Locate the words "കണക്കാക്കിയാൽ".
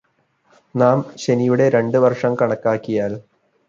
2.35-3.13